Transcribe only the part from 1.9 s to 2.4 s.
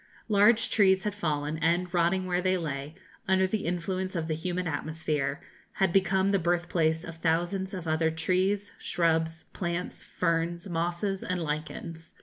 rotting